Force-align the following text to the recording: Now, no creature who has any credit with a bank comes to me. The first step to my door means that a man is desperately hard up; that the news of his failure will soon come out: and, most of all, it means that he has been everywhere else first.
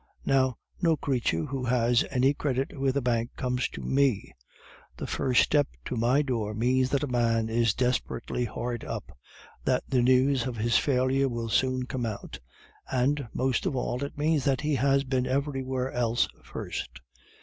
Now, 0.25 0.57
no 0.81 0.97
creature 0.97 1.45
who 1.45 1.63
has 1.65 2.03
any 2.09 2.33
credit 2.33 2.75
with 2.79 2.97
a 2.97 3.03
bank 3.03 3.29
comes 3.37 3.69
to 3.69 3.83
me. 3.83 4.33
The 4.97 5.05
first 5.05 5.43
step 5.43 5.67
to 5.85 5.95
my 5.95 6.23
door 6.23 6.55
means 6.55 6.89
that 6.89 7.03
a 7.03 7.07
man 7.07 7.49
is 7.49 7.75
desperately 7.75 8.45
hard 8.45 8.83
up; 8.83 9.15
that 9.63 9.83
the 9.87 10.01
news 10.01 10.47
of 10.47 10.57
his 10.57 10.75
failure 10.75 11.29
will 11.29 11.49
soon 11.49 11.85
come 11.85 12.07
out: 12.07 12.39
and, 12.91 13.27
most 13.31 13.67
of 13.67 13.75
all, 13.75 14.03
it 14.03 14.17
means 14.17 14.43
that 14.43 14.61
he 14.61 14.73
has 14.73 15.03
been 15.03 15.27
everywhere 15.27 15.91
else 15.91 16.27
first. 16.43 16.99